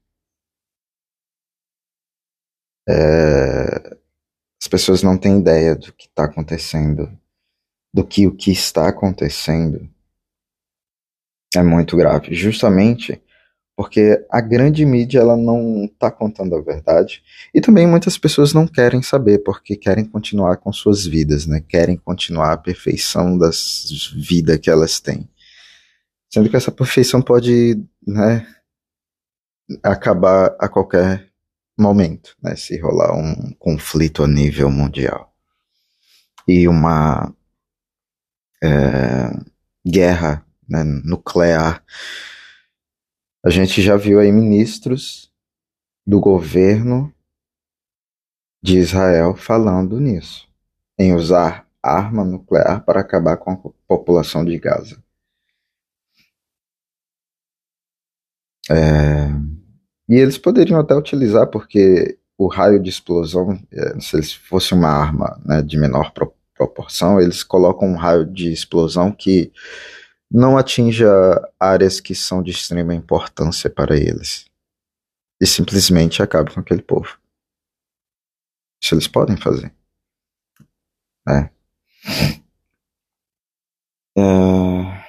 É, 2.89 3.97
as 4.59 4.67
pessoas 4.67 5.03
não 5.03 5.17
têm 5.17 5.39
ideia 5.39 5.75
do 5.75 5.93
que 5.93 6.07
está 6.07 6.23
acontecendo, 6.23 7.11
do 7.93 8.03
que 8.03 8.25
o 8.25 8.35
que 8.35 8.51
está 8.51 8.89
acontecendo 8.89 9.87
é 11.55 11.61
muito 11.61 11.95
grave. 11.95 12.33
Justamente 12.33 13.21
porque 13.79 14.25
a 14.29 14.41
grande 14.41 14.85
mídia 14.85 15.19
ela 15.19 15.37
não 15.37 15.85
está 15.85 16.11
contando 16.11 16.53
a 16.53 16.61
verdade 16.61 17.23
e 17.53 17.61
também 17.61 17.87
muitas 17.87 18.17
pessoas 18.17 18.53
não 18.53 18.67
querem 18.67 19.01
saber 19.01 19.39
porque 19.39 19.73
querem 19.73 20.03
continuar 20.03 20.57
com 20.57 20.73
suas 20.73 21.05
vidas, 21.05 21.47
né? 21.47 21.63
Querem 21.65 21.95
continuar 21.95 22.51
a 22.51 22.57
perfeição 22.57 23.37
das 23.37 24.11
vidas 24.13 24.57
que 24.57 24.69
elas 24.69 24.99
têm, 24.99 25.29
sendo 26.29 26.49
que 26.49 26.57
essa 26.57 26.73
perfeição 26.73 27.21
pode, 27.21 27.81
né, 28.05 28.45
acabar 29.81 30.55
a 30.59 30.67
qualquer 30.67 31.28
momento, 31.81 32.35
né? 32.41 32.55
Se 32.55 32.79
rolar 32.79 33.15
um 33.15 33.53
conflito 33.59 34.23
a 34.23 34.27
nível 34.27 34.69
mundial 34.69 35.33
e 36.47 36.67
uma 36.67 37.33
é, 38.63 39.29
guerra 39.85 40.45
né, 40.67 40.83
nuclear 40.83 41.83
a 43.43 43.49
gente 43.49 43.81
já 43.81 43.95
viu 43.95 44.19
aí 44.19 44.31
ministros 44.31 45.31
do 46.05 46.19
governo 46.19 47.13
de 48.61 48.77
Israel 48.77 49.33
falando 49.33 49.97
nisso, 49.99 50.45
em 50.97 51.13
usar 51.13 51.65
arma 51.81 52.25
nuclear 52.25 52.83
para 52.83 52.99
acabar 52.99 53.37
com 53.37 53.51
a 53.51 53.57
população 53.87 54.43
de 54.43 54.59
Gaza. 54.59 55.01
É... 58.69 59.29
E 60.09 60.15
eles 60.15 60.37
poderiam 60.37 60.79
até 60.79 60.95
utilizar, 60.95 61.47
porque 61.47 62.17
o 62.37 62.47
raio 62.47 62.81
de 62.81 62.89
explosão, 62.89 63.59
é, 63.71 63.99
se 63.99 64.15
eles 64.15 64.33
fosse 64.33 64.73
uma 64.73 64.89
arma 64.89 65.39
né, 65.45 65.61
de 65.61 65.77
menor 65.77 66.11
pro 66.11 66.33
proporção, 66.59 67.21
eles 67.21 67.41
colocam 67.41 67.87
um 67.87 67.95
raio 67.95 68.25
de 68.25 68.51
explosão 68.51 69.13
que 69.13 69.49
não 70.29 70.57
atinja 70.57 71.09
áreas 71.57 72.01
que 72.01 72.13
são 72.13 72.43
de 72.43 72.51
extrema 72.51 72.93
importância 72.93 73.69
para 73.69 73.95
eles 73.95 74.45
e 75.41 75.47
simplesmente 75.47 76.21
acabe 76.21 76.53
com 76.53 76.59
aquele 76.59 76.81
povo. 76.81 77.17
Isso 78.83 78.93
eles 78.93 79.07
podem 79.07 79.37
fazer. 79.37 79.73
É. 81.27 81.49
é... 84.17 85.05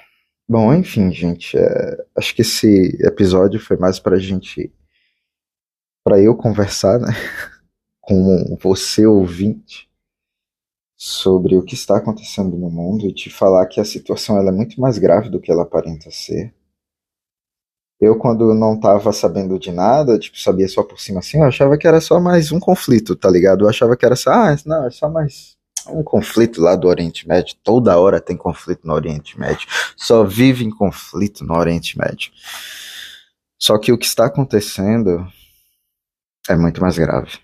Bom, 0.47 0.73
enfim, 0.73 1.11
gente, 1.11 1.57
é... 1.57 2.05
acho 2.15 2.33
que 2.33 2.43
esse 2.43 2.97
episódio 3.05 3.59
foi 3.59 3.75
mais 3.75 3.99
para 3.99 4.17
gente, 4.17 4.71
para 6.03 6.19
eu 6.19 6.35
conversar, 6.35 6.99
né, 6.99 7.13
com 8.01 8.57
você 8.61 9.05
ouvinte 9.05 9.89
sobre 10.97 11.57
o 11.57 11.63
que 11.63 11.73
está 11.73 11.97
acontecendo 11.97 12.55
no 12.55 12.69
mundo 12.69 13.07
e 13.07 13.13
te 13.13 13.29
falar 13.29 13.65
que 13.65 13.79
a 13.79 13.85
situação 13.85 14.37
é 14.37 14.51
muito 14.51 14.79
mais 14.79 14.97
grave 14.97 15.29
do 15.29 15.39
que 15.39 15.51
ela 15.51 15.63
aparenta 15.63 16.11
ser. 16.11 16.53
Eu, 17.99 18.17
quando 18.17 18.53
não 18.53 18.75
estava 18.75 19.11
sabendo 19.13 19.59
de 19.59 19.71
nada, 19.71 20.17
tipo, 20.17 20.39
sabia 20.39 20.67
só 20.67 20.83
por 20.83 20.99
cima 20.99 21.19
assim, 21.19 21.37
eu 21.37 21.45
achava 21.45 21.77
que 21.77 21.87
era 21.87 22.01
só 22.01 22.19
mais 22.19 22.51
um 22.51 22.59
conflito, 22.59 23.15
tá 23.15 23.29
ligado? 23.29 23.65
Eu 23.65 23.69
achava 23.69 23.95
que 23.95 24.05
era 24.05 24.15
só, 24.15 24.31
ah, 24.31 24.55
não, 24.65 24.85
é 24.85 24.91
só 24.91 25.09
mais 25.09 25.55
um 25.89 26.03
conflito 26.03 26.61
lá 26.61 26.75
do 26.75 26.87
Oriente 26.87 27.27
Médio. 27.27 27.55
Toda 27.63 27.97
hora 27.99 28.21
tem 28.21 28.37
conflito 28.37 28.85
no 28.85 28.93
Oriente 28.93 29.39
Médio. 29.39 29.67
Só 29.95 30.23
vive 30.23 30.63
em 30.63 30.69
conflito 30.69 31.43
no 31.43 31.55
Oriente 31.55 31.97
Médio. 31.97 32.31
Só 33.57 33.77
que 33.77 33.91
o 33.91 33.97
que 33.97 34.05
está 34.05 34.25
acontecendo 34.25 35.27
é 36.49 36.55
muito 36.55 36.81
mais 36.81 36.97
grave. 36.97 37.39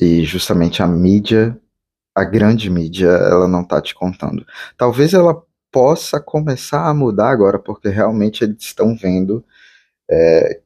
E 0.00 0.24
justamente 0.24 0.82
a 0.82 0.86
mídia 0.88 1.58
a 2.14 2.24
grande 2.24 2.70
mídia 2.70 3.08
ela 3.08 3.48
não 3.48 3.62
está 3.62 3.80
te 3.82 3.94
contando. 3.94 4.46
Talvez 4.76 5.12
ela 5.14 5.42
possa 5.72 6.20
começar 6.20 6.88
a 6.88 6.94
mudar 6.94 7.30
agora, 7.30 7.58
porque 7.58 7.88
realmente 7.88 8.44
eles 8.44 8.62
estão 8.62 8.96
vendo 8.96 9.44
é, 10.08 10.62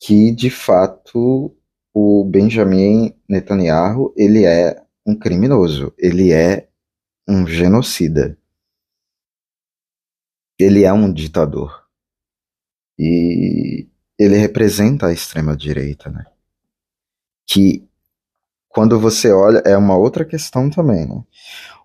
que 0.00 0.30
de 0.30 0.50
fato 0.50 1.54
o 1.92 2.24
Benjamin 2.24 3.14
Netanyahu 3.28 4.14
ele 4.16 4.44
é 4.44 4.80
um 5.04 5.18
criminoso, 5.18 5.92
ele 5.98 6.32
é 6.32 6.68
um 7.28 7.46
genocida, 7.46 8.38
ele 10.58 10.84
é 10.84 10.92
um 10.92 11.12
ditador 11.12 11.84
e 12.98 13.88
ele 14.18 14.36
representa 14.36 15.06
a 15.06 15.12
extrema 15.12 15.56
direita, 15.56 16.10
né? 16.10 16.24
Que 17.46 17.86
quando 18.68 18.98
você 18.98 19.32
olha, 19.32 19.62
é 19.64 19.76
uma 19.76 19.96
outra 19.96 20.24
questão 20.24 20.68
também, 20.68 21.06
né? 21.06 21.22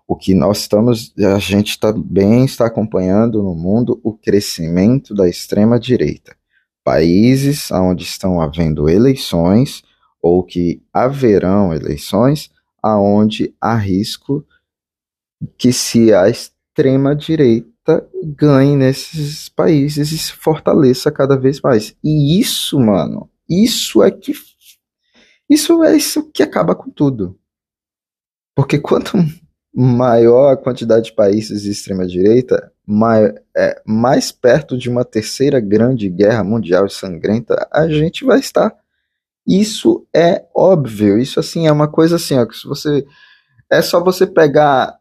O 0.06 0.16
que 0.16 0.34
nós 0.34 0.58
estamos, 0.58 1.14
a 1.18 1.38
gente 1.38 1.78
também 1.78 2.44
está 2.44 2.66
acompanhando 2.66 3.42
no 3.42 3.54
mundo 3.54 4.00
o 4.02 4.12
crescimento 4.12 5.14
da 5.14 5.28
extrema 5.28 5.78
direita. 5.78 6.36
Países 6.84 7.70
onde 7.70 8.04
estão 8.04 8.40
havendo 8.40 8.88
eleições 8.90 9.82
ou 10.20 10.42
que 10.42 10.82
haverão 10.92 11.72
eleições, 11.72 12.50
aonde 12.82 13.54
há 13.60 13.74
risco 13.74 14.44
que 15.56 15.72
se 15.72 16.12
a 16.12 16.28
extrema 16.28 17.16
direita 17.16 17.71
ganhe 18.24 18.76
nesses 18.76 19.48
países 19.48 20.12
e 20.12 20.18
se 20.18 20.32
fortaleça 20.32 21.10
cada 21.10 21.36
vez 21.36 21.60
mais. 21.60 21.96
E 22.02 22.40
isso, 22.40 22.78
mano, 22.78 23.28
isso 23.48 24.02
é 24.02 24.10
que 24.10 24.32
isso 25.50 25.82
é 25.84 25.96
isso 25.96 26.30
que 26.30 26.42
acaba 26.42 26.74
com 26.74 26.90
tudo. 26.90 27.38
Porque 28.54 28.78
quanto 28.78 29.12
maior 29.74 30.52
a 30.52 30.56
quantidade 30.56 31.06
de 31.06 31.14
países 31.14 31.62
de 31.62 31.70
extrema 31.70 32.06
direita, 32.06 32.72
mais, 32.86 33.34
é, 33.56 33.82
mais 33.86 34.32
perto 34.32 34.76
de 34.76 34.88
uma 34.88 35.04
terceira 35.04 35.60
grande 35.60 36.08
guerra 36.08 36.44
mundial 36.44 36.88
sangrenta 36.88 37.68
a 37.70 37.88
gente 37.88 38.24
vai 38.24 38.38
estar. 38.38 38.74
Isso 39.46 40.06
é 40.14 40.46
óbvio. 40.54 41.18
Isso 41.18 41.40
assim 41.40 41.66
é 41.66 41.72
uma 41.72 41.88
coisa 41.88 42.16
assim, 42.16 42.38
ó, 42.38 42.46
que 42.46 42.56
se 42.56 42.66
você 42.66 43.04
é 43.70 43.82
só 43.82 44.02
você 44.02 44.26
pegar 44.26 44.98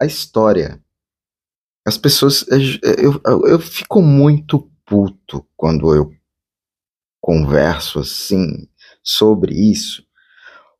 a 0.00 0.06
história. 0.06 0.83
As 1.86 1.98
pessoas 1.98 2.46
eu, 2.48 3.20
eu, 3.24 3.46
eu 3.46 3.58
fico 3.58 4.00
muito 4.00 4.70
puto 4.86 5.46
quando 5.56 5.94
eu 5.94 6.10
converso 7.20 8.00
assim 8.00 8.68
sobre 9.02 9.54
isso. 9.54 10.06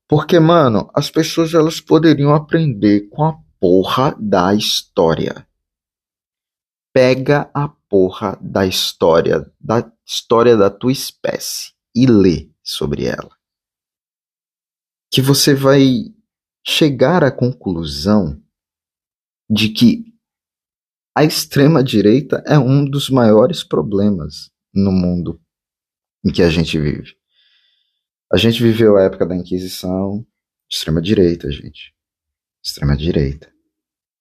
Porque, 0.08 0.38
mano, 0.38 0.90
as 0.94 1.10
pessoas 1.10 1.54
elas 1.54 1.80
poderiam 1.80 2.34
aprender 2.34 3.08
com 3.08 3.24
a 3.24 3.38
porra 3.58 4.14
da 4.18 4.54
história. 4.54 5.46
Pega 6.92 7.50
a 7.52 7.68
porra 7.68 8.38
da 8.40 8.66
história, 8.66 9.50
da 9.58 9.90
história 10.06 10.56
da 10.56 10.70
tua 10.70 10.92
espécie 10.92 11.72
e 11.94 12.06
lê 12.06 12.50
sobre 12.62 13.06
ela. 13.06 13.36
Que 15.10 15.20
você 15.20 15.54
vai 15.54 16.14
chegar 16.66 17.24
à 17.24 17.30
conclusão 17.30 18.42
de 19.48 19.70
que 19.70 20.13
a 21.16 21.22
extrema 21.22 21.82
direita 21.82 22.42
é 22.44 22.58
um 22.58 22.84
dos 22.84 23.08
maiores 23.08 23.62
problemas 23.62 24.50
no 24.74 24.90
mundo 24.90 25.40
em 26.24 26.32
que 26.32 26.42
a 26.42 26.50
gente 26.50 26.78
vive. 26.78 27.16
A 28.32 28.36
gente 28.36 28.60
viveu 28.60 28.96
a 28.96 29.02
época 29.04 29.24
da 29.24 29.36
Inquisição, 29.36 30.26
extrema 30.68 31.00
direita, 31.00 31.50
gente. 31.52 31.94
Extrema 32.64 32.96
direita. 32.96 33.52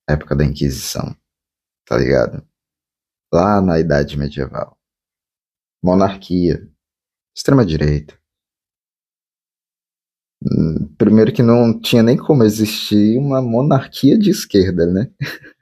Época 0.08 0.36
da 0.36 0.46
Inquisição. 0.46 1.16
Tá 1.86 1.98
ligado? 1.98 2.48
Lá 3.34 3.60
na 3.60 3.80
Idade 3.80 4.16
Medieval. 4.16 4.78
Monarquia. 5.84 6.70
Extrema 7.36 7.66
direita. 7.66 8.16
Hum, 10.44 10.94
primeiro 10.96 11.34
que 11.34 11.42
não 11.42 11.80
tinha 11.80 12.04
nem 12.04 12.18
como 12.18 12.44
existir 12.44 13.18
uma 13.18 13.42
monarquia 13.42 14.20
de 14.20 14.30
esquerda, 14.30 14.86
né? 14.86 15.12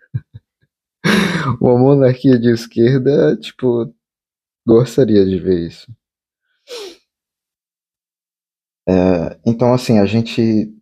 uma 1.61 1.77
monarquia 1.77 2.39
de 2.39 2.51
esquerda, 2.51 3.35
tipo, 3.37 3.93
gostaria 4.65 5.25
de 5.25 5.39
ver 5.39 5.67
isso. 5.67 5.91
É, 8.87 9.39
então, 9.45 9.73
assim, 9.73 9.99
a 9.99 10.05
gente. 10.05 10.75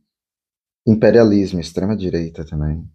Imperialismo, 0.88 1.60
extrema-direita 1.60 2.44
também. 2.46 2.90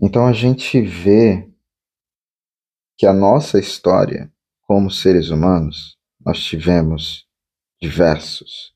Então 0.00 0.26
a 0.26 0.32
gente 0.32 0.80
vê 0.80 1.48
que 2.98 3.06
a 3.06 3.12
nossa 3.12 3.58
história, 3.58 4.32
como 4.62 4.90
seres 4.90 5.30
humanos, 5.30 5.96
nós 6.20 6.40
tivemos 6.42 7.26
diversos 7.80 8.72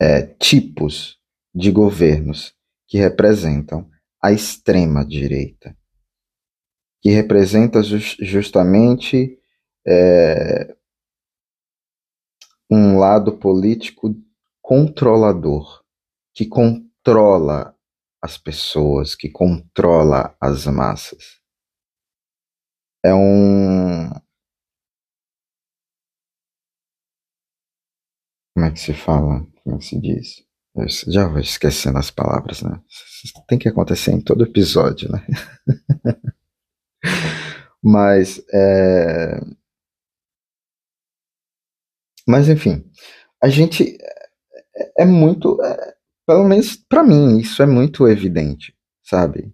é, 0.00 0.26
tipos 0.26 1.18
de 1.54 1.70
governos 1.70 2.54
que 2.92 2.98
representam 2.98 3.90
a 4.22 4.32
extrema 4.32 5.02
direita, 5.02 5.74
que 7.00 7.08
representa 7.08 7.82
just, 7.82 8.22
justamente 8.22 9.40
é, 9.88 10.76
um 12.70 12.98
lado 12.98 13.38
político 13.38 14.14
controlador, 14.60 15.82
que 16.34 16.44
controla 16.46 17.74
as 18.20 18.36
pessoas, 18.36 19.14
que 19.14 19.30
controla 19.30 20.36
as 20.38 20.66
massas. 20.66 21.40
É 23.02 23.14
um. 23.14 24.10
Como 28.54 28.66
é 28.66 28.70
que 28.70 28.80
se 28.80 28.92
fala? 28.92 29.46
Como 29.64 29.76
é 29.76 29.78
que 29.78 29.84
se 29.86 29.98
diz? 29.98 30.51
Já 31.08 31.28
vou 31.28 31.38
esquecendo 31.38 31.98
as 31.98 32.10
palavras, 32.10 32.62
né? 32.62 32.80
Isso 33.24 33.34
tem 33.46 33.58
que 33.58 33.68
acontecer 33.68 34.12
em 34.12 34.20
todo 34.20 34.44
episódio, 34.44 35.10
né? 35.10 35.26
Mas, 37.82 38.42
é... 38.52 39.40
Mas, 42.26 42.48
enfim, 42.48 42.84
a 43.42 43.48
gente 43.48 43.98
é, 44.74 45.02
é 45.02 45.04
muito. 45.04 45.60
É, 45.62 45.94
pelo 46.26 46.44
menos 46.44 46.76
para 46.76 47.02
mim, 47.02 47.38
isso 47.38 47.62
é 47.62 47.66
muito 47.66 48.06
evidente, 48.08 48.74
sabe? 49.02 49.52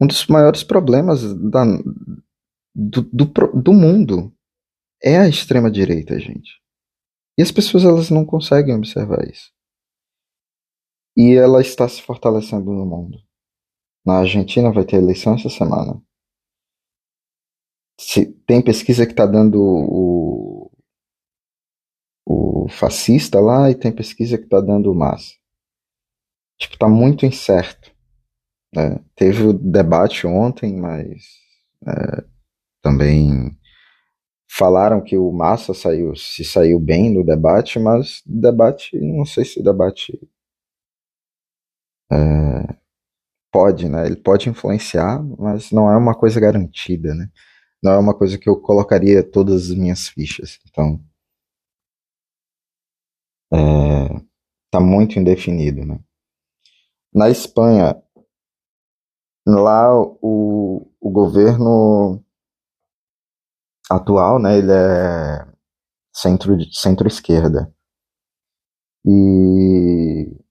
Um 0.00 0.06
dos 0.06 0.26
maiores 0.26 0.64
problemas 0.64 1.22
da, 1.22 1.64
do, 2.74 3.02
do, 3.02 3.26
do 3.62 3.72
mundo 3.72 4.34
é 5.02 5.18
a 5.18 5.28
extrema-direita, 5.28 6.18
gente. 6.18 6.61
E 7.38 7.42
as 7.42 7.50
pessoas 7.50 7.84
elas 7.84 8.10
não 8.10 8.24
conseguem 8.24 8.74
observar 8.74 9.26
isso. 9.28 9.52
E 11.16 11.34
ela 11.34 11.60
está 11.60 11.88
se 11.88 12.02
fortalecendo 12.02 12.72
no 12.72 12.86
mundo. 12.86 13.18
Na 14.04 14.18
Argentina 14.18 14.72
vai 14.72 14.84
ter 14.84 14.96
eleição 14.96 15.34
essa 15.34 15.48
semana. 15.48 16.02
Se, 18.00 18.32
tem 18.46 18.62
pesquisa 18.62 19.06
que 19.06 19.12
está 19.12 19.26
dando 19.26 19.60
o, 19.62 20.70
o 22.26 22.68
fascista 22.68 23.38
lá 23.40 23.70
e 23.70 23.74
tem 23.74 23.92
pesquisa 23.92 24.36
que 24.36 24.44
está 24.44 24.60
dando 24.60 24.90
o 24.90 24.94
massa. 24.94 25.34
Tipo, 26.58 26.78
tá 26.78 26.88
muito 26.88 27.26
incerto. 27.26 27.92
Né? 28.74 28.98
Teve 29.14 29.44
o 29.44 29.52
debate 29.52 30.26
ontem, 30.26 30.74
mas 30.76 31.24
é, 31.86 32.24
também 32.80 33.56
falaram 34.54 35.02
que 35.02 35.16
o 35.16 35.32
Massa 35.32 35.72
saiu, 35.72 36.14
se 36.14 36.44
saiu 36.44 36.78
bem 36.78 37.10
no 37.10 37.24
debate, 37.24 37.78
mas 37.78 38.22
debate, 38.26 38.98
não 39.00 39.24
sei 39.24 39.46
se 39.46 39.62
debate 39.62 40.18
é, 42.12 42.76
pode, 43.50 43.88
né? 43.88 44.06
Ele 44.06 44.16
pode 44.16 44.50
influenciar, 44.50 45.22
mas 45.38 45.70
não 45.70 45.90
é 45.90 45.96
uma 45.96 46.14
coisa 46.14 46.38
garantida, 46.38 47.14
né? 47.14 47.30
Não 47.82 47.92
é 47.92 47.98
uma 47.98 48.16
coisa 48.16 48.38
que 48.38 48.48
eu 48.48 48.60
colocaria 48.60 49.22
todas 49.22 49.70
as 49.70 49.76
minhas 49.76 50.08
fichas. 50.08 50.58
Então, 50.68 51.02
é, 53.52 54.20
tá 54.70 54.80
muito 54.80 55.18
indefinido, 55.18 55.84
né? 55.86 55.98
Na 57.14 57.30
Espanha, 57.30 58.02
lá 59.46 59.90
o, 60.20 60.86
o 61.00 61.10
governo 61.10 62.22
atual, 63.90 64.38
né, 64.38 64.58
ele 64.58 64.72
é 64.72 65.46
centro 66.14 66.56
centro-esquerda. 66.72 67.72
E 69.04 70.42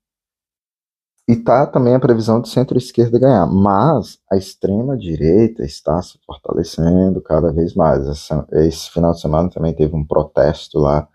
e 1.29 1.35
tá 1.37 1.65
também 1.65 1.95
a 1.95 1.99
previsão 1.99 2.41
de 2.41 2.49
centro-esquerda 2.49 3.17
ganhar, 3.17 3.45
mas 3.47 4.19
a 4.29 4.35
extrema 4.35 4.97
direita 4.97 5.63
está 5.63 6.01
se 6.01 6.19
fortalecendo 6.25 7.21
cada 7.21 7.53
vez 7.53 7.73
mais. 7.73 8.05
Esse, 8.51 8.89
final 8.89 9.13
de 9.13 9.21
semana 9.21 9.49
também 9.49 9.73
teve 9.73 9.95
um 9.95 10.05
protesto 10.05 10.79
lá 10.79 11.07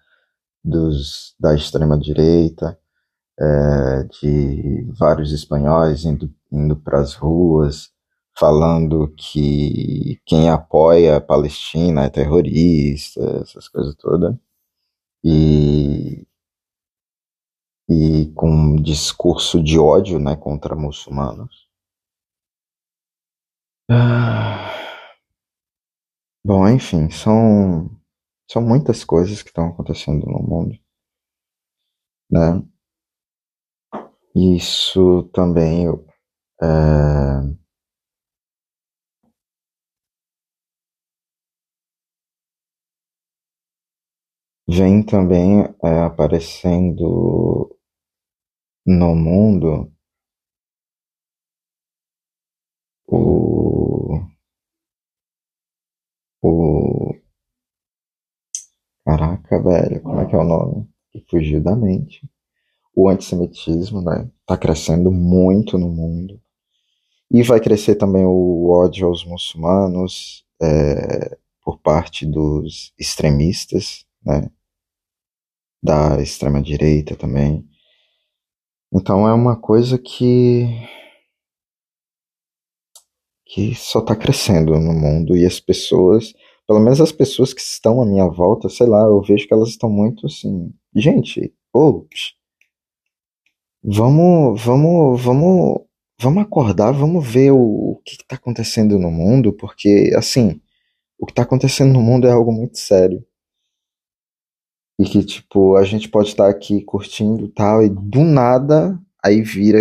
dos 0.65 1.35
da 1.39 1.55
extrema 1.55 1.99
direita, 1.99 2.79
é, 3.39 4.05
de 4.05 4.91
vários 4.99 5.33
espanhóis 5.33 6.05
indo, 6.05 6.33
indo 6.51 6.77
para 6.77 7.01
as 7.01 7.15
ruas 7.15 7.91
falando 8.39 9.09
que 9.17 10.21
quem 10.27 10.51
apoia 10.51 11.17
a 11.17 11.21
Palestina 11.21 12.05
é 12.05 12.11
terrorista, 12.11 13.21
essas 13.43 13.69
coisas 13.69 13.95
todas. 13.97 14.37
E, 15.25 16.27
e 17.89 18.33
com 18.35 18.51
um 18.51 18.77
discurso 18.77 19.63
de 19.63 19.79
ódio 19.79 20.19
né, 20.19 20.37
contra 20.37 20.77
muçulmanos. 20.77 21.67
Ah, 23.91 24.69
bom, 26.45 26.69
enfim, 26.69 27.09
são, 27.11 27.89
são 28.51 28.61
muitas 28.61 29.05
coisas 29.05 29.43
que 29.43 29.49
estão 29.49 29.69
acontecendo 29.69 30.27
no 30.27 30.43
mundo. 30.43 30.77
Né? 32.31 32.63
Isso 34.35 35.23
também 35.33 35.87
é, 36.63 36.67
Vem 44.69 45.01
também 45.05 45.61
é, 45.85 46.01
aparecendo 46.05 47.79
no 48.85 49.15
mundo 49.15 49.93
o, 53.07 54.21
o 56.43 57.15
caraca, 59.05 59.63
velho, 59.63 60.03
como 60.03 60.21
é 60.21 60.27
que 60.27 60.35
é 60.35 60.39
o 60.39 60.45
nome? 60.45 60.89
Que 61.13 61.25
fugiu 61.31 61.63
da 61.63 61.77
mente. 61.77 62.29
O 62.95 63.09
antissemitismo, 63.09 64.03
né? 64.03 64.29
Tá 64.47 64.57
crescendo 64.57 65.13
muito 65.13 65.79
no 65.79 65.89
mundo. 65.89 66.41
E 67.31 67.43
vai 67.43 67.61
crescer 67.61 67.97
também 67.97 68.25
o 68.25 68.69
ódio 68.71 69.07
aos 69.07 69.25
muçulmanos 69.25 70.45
é, 70.61 71.37
por 71.65 71.79
parte 71.79 72.25
dos 72.25 72.93
extremistas, 72.99 74.06
né? 74.27 74.51
da 75.83 76.21
extrema-direita 76.21 77.15
também. 77.17 77.65
Então 78.93 79.29
é 79.29 79.33
uma 79.33 79.57
coisa 79.57 79.99
que 79.99 80.67
que 83.47 83.75
só 83.75 84.01
está 84.01 84.15
crescendo 84.17 84.73
no 84.79 84.93
mundo 84.93 85.37
e 85.37 85.47
as 85.47 85.61
pessoas, 85.61 86.35
pelo 86.67 86.81
menos 86.81 87.01
as 87.01 87.13
pessoas 87.13 87.55
que 87.55 87.61
estão 87.61 88.03
à 88.03 88.07
minha 88.07 88.27
volta, 88.27 88.69
sei 88.69 88.87
lá, 88.87 89.03
eu 89.03 89.23
vejo 89.23 89.47
que 89.47 89.55
elas 89.55 89.69
estão 89.69 89.89
muito 89.89 90.27
assim, 90.27 90.75
gente, 90.95 91.55
oh, 91.73 92.05
vamos, 93.83 94.61
vamos, 94.63 95.23
vamos, 95.23 95.81
vamos 96.21 96.43
acordar, 96.43 96.93
vamos 96.93 97.27
ver 97.27 97.53
o, 97.53 97.59
o 97.93 98.03
que 98.05 98.15
está 98.17 98.37
acontecendo 98.37 98.99
no 98.99 99.11
mundo, 99.11 99.53
porque 99.53 100.13
assim, 100.17 100.61
o 101.19 101.25
que 101.27 101.33
está 101.33 101.43
acontecendo 101.43 101.93
no 101.93 102.03
mundo 102.03 102.27
é 102.27 102.33
algo 102.33 102.53
muito 102.53 102.79
sério. 102.79 103.25
E 104.99 105.05
que, 105.05 105.23
tipo, 105.25 105.77
a 105.77 105.85
gente 105.85 106.09
pode 106.09 106.29
estar 106.29 106.49
aqui 106.49 106.83
curtindo 106.83 107.49
tal, 107.49 107.85
e 107.85 107.89
do 107.89 108.21
nada 108.21 108.99
aí 109.23 109.43
vira 109.43 109.81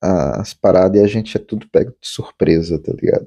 as 0.00 0.54
paradas 0.54 1.00
e 1.00 1.04
a 1.04 1.06
gente 1.06 1.36
é 1.36 1.40
tudo 1.40 1.68
pego 1.68 1.90
de 1.90 2.08
surpresa, 2.08 2.80
tá 2.80 2.92
ligado? 2.92 3.26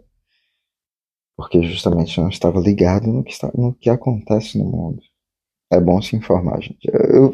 Porque 1.35 1.61
justamente 1.63 2.19
não 2.19 2.29
estava 2.29 2.59
ligado 2.59 3.07
no 3.07 3.23
que, 3.23 3.31
está, 3.31 3.51
no 3.55 3.73
que 3.73 3.89
acontece 3.89 4.57
no 4.57 4.65
mundo. 4.65 5.01
É 5.71 5.79
bom 5.79 6.01
se 6.01 6.15
informar, 6.15 6.61
gente. 6.61 6.79
Eu, 6.85 7.33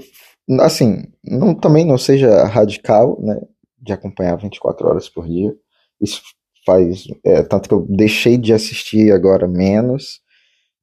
assim, 0.60 1.06
não, 1.24 1.56
também 1.56 1.86
não 1.86 1.98
seja 1.98 2.46
radical, 2.46 3.20
né? 3.22 3.40
De 3.80 3.94
acompanhar 3.94 4.36
24 4.36 4.88
horas 4.88 5.10
por 5.10 5.28
dia. 5.28 5.56
Isso 6.02 6.22
faz. 6.66 7.08
É, 7.24 7.44
tanto 7.44 7.70
que 7.70 7.74
eu 7.74 7.86
deixei 7.90 8.38
de 8.38 8.54
assistir 8.54 9.12
agora 9.12 9.48
menos. 9.48 10.22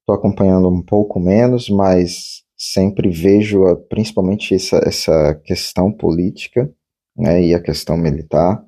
Tô 0.06 0.12
acompanhando 0.12 0.68
um 0.68 0.82
pouco 0.82 1.20
menos, 1.20 1.68
mas 1.68 2.41
sempre 2.62 3.10
vejo 3.10 3.66
a, 3.66 3.76
principalmente 3.76 4.54
essa, 4.54 4.76
essa 4.86 5.34
questão 5.44 5.92
política 5.92 6.72
né, 7.16 7.42
e 7.42 7.54
a 7.54 7.60
questão 7.60 7.96
militar, 7.96 8.64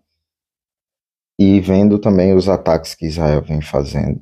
e 1.39 1.61
vendo 1.61 2.01
também 2.01 2.35
os 2.35 2.49
ataques 2.49 2.95
que 2.95 3.07
Israel 3.07 3.43
vem 3.43 3.61
fazendo. 3.63 4.21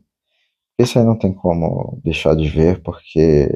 Isso 0.78 0.98
aí 0.98 1.04
não 1.04 1.18
tem 1.18 1.32
como 1.34 1.98
deixar 2.04 2.36
de 2.36 2.48
ver, 2.48 2.82
porque. 2.82 3.48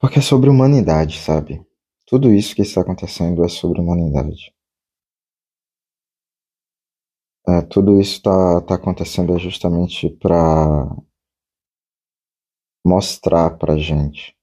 Porque 0.00 0.20
é 0.20 0.22
sobre 0.22 0.48
humanidade, 0.48 1.18
sabe? 1.18 1.64
Tudo 2.06 2.32
isso 2.32 2.54
que 2.54 2.62
está 2.62 2.82
acontecendo 2.82 3.44
é 3.44 3.48
sobre 3.48 3.80
humanidade. 3.80 4.52
É, 7.48 7.62
tudo 7.62 8.00
isso 8.00 8.16
está 8.18 8.60
tá 8.60 8.74
acontecendo 8.74 9.36
justamente 9.38 10.08
para 10.08 10.86
mostrar 12.88 13.58
pra 13.58 13.76
gente 13.76 14.38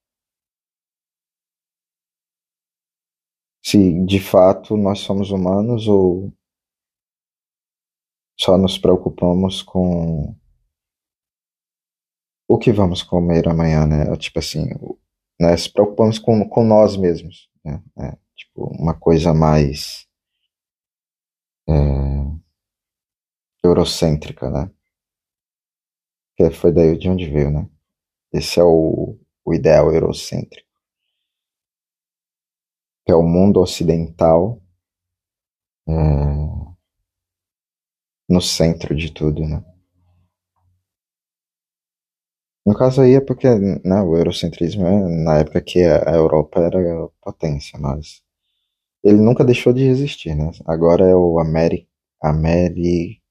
se 3.65 4.05
de 4.05 4.19
fato 4.19 4.77
nós 4.77 4.99
somos 4.99 5.31
humanos 5.31 5.87
ou 5.87 6.31
só 8.39 8.59
nos 8.59 8.77
preocupamos 8.77 9.63
com 9.63 10.35
o 12.47 12.59
que 12.59 12.71
vamos 12.71 13.01
comer 13.01 13.47
amanhã, 13.47 13.87
né? 13.87 14.15
Tipo 14.17 14.37
assim, 14.37 14.65
né? 15.39 15.57
Se 15.57 15.71
preocupamos 15.71 16.19
com, 16.19 16.47
com 16.47 16.63
nós 16.63 16.95
mesmos, 16.95 17.49
né? 17.63 17.83
É, 17.97 18.11
tipo, 18.35 18.65
uma 18.79 18.93
coisa 18.93 19.33
mais 19.33 20.07
é, 21.67 21.73
eurocêntrica, 23.63 24.51
né? 24.51 24.71
Que 26.37 26.51
foi 26.51 26.71
daí 26.71 26.95
de 26.95 27.09
onde 27.09 27.27
veio, 27.27 27.49
né? 27.49 27.67
Esse 28.37 28.59
é 28.59 28.63
o, 28.65 29.17
o 29.45 29.53
ideal 29.53 29.93
eurocêntrico. 29.93 30.67
Que 33.05 33.13
é 33.13 33.15
o 33.15 33.23
mundo 33.23 33.61
ocidental 33.61 34.61
é, 35.87 35.93
no 38.27 38.41
centro 38.41 38.93
de 38.93 39.13
tudo, 39.13 39.47
né? 39.47 39.63
No 42.65 42.75
caso 42.75 43.01
aí 43.01 43.13
é 43.13 43.21
porque 43.21 43.47
né, 43.47 44.01
o 44.01 44.17
eurocentrismo 44.17 44.85
é 44.85 45.23
na 45.23 45.37
época 45.37 45.61
que 45.61 45.81
a 45.81 46.13
Europa 46.13 46.59
era 46.59 47.07
potência, 47.21 47.79
mas 47.79 48.21
ele 49.01 49.21
nunca 49.21 49.45
deixou 49.45 49.71
de 49.71 49.83
existir, 49.83 50.35
né? 50.35 50.51
Agora 50.65 51.05
é 51.05 51.15
o 51.15 51.39
Ameri... 51.39 51.87
Ameri... 52.21 53.21